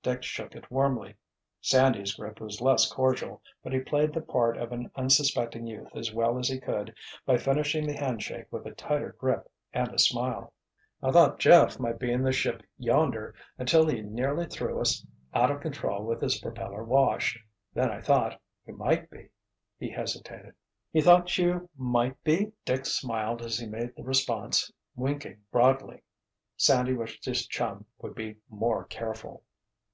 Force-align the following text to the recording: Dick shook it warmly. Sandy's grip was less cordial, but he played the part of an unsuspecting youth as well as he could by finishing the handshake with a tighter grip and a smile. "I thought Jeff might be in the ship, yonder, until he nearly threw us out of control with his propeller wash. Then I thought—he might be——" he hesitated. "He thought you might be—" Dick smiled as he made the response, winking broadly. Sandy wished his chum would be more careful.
Dick 0.00 0.22
shook 0.22 0.54
it 0.54 0.70
warmly. 0.70 1.16
Sandy's 1.60 2.14
grip 2.14 2.40
was 2.40 2.62
less 2.62 2.90
cordial, 2.90 3.42
but 3.62 3.74
he 3.74 3.80
played 3.80 4.14
the 4.14 4.22
part 4.22 4.56
of 4.56 4.72
an 4.72 4.90
unsuspecting 4.94 5.66
youth 5.66 5.94
as 5.94 6.14
well 6.14 6.38
as 6.38 6.48
he 6.48 6.58
could 6.58 6.94
by 7.26 7.36
finishing 7.36 7.86
the 7.86 7.92
handshake 7.92 8.46
with 8.50 8.64
a 8.64 8.70
tighter 8.74 9.14
grip 9.18 9.50
and 9.74 9.88
a 9.92 9.98
smile. 9.98 10.54
"I 11.02 11.10
thought 11.10 11.38
Jeff 11.40 11.78
might 11.78 11.98
be 11.98 12.10
in 12.10 12.22
the 12.22 12.32
ship, 12.32 12.62
yonder, 12.78 13.34
until 13.58 13.86
he 13.86 14.00
nearly 14.00 14.46
threw 14.46 14.80
us 14.80 15.04
out 15.34 15.50
of 15.50 15.60
control 15.60 16.04
with 16.04 16.22
his 16.22 16.40
propeller 16.40 16.84
wash. 16.84 17.38
Then 17.74 17.90
I 17.90 18.00
thought—he 18.00 18.72
might 18.72 19.10
be——" 19.10 19.28
he 19.78 19.90
hesitated. 19.90 20.54
"He 20.90 21.02
thought 21.02 21.36
you 21.36 21.68
might 21.76 22.22
be—" 22.24 22.52
Dick 22.64 22.86
smiled 22.86 23.42
as 23.42 23.58
he 23.58 23.66
made 23.66 23.94
the 23.96 24.04
response, 24.04 24.72
winking 24.96 25.42
broadly. 25.52 26.02
Sandy 26.56 26.94
wished 26.94 27.26
his 27.26 27.46
chum 27.46 27.84
would 28.00 28.14
be 28.14 28.36
more 28.48 28.84
careful. 28.86 29.42